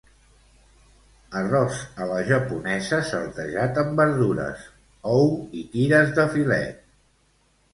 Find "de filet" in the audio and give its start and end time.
6.21-6.83